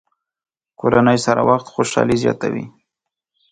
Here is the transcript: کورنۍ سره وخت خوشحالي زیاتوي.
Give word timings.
کورنۍ 0.79 1.17
سره 1.25 1.41
وخت 1.49 1.67
خوشحالي 1.73 2.15
زیاتوي. 2.23 2.65